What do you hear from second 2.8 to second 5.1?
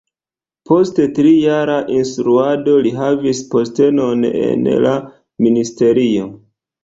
li havis postenon en la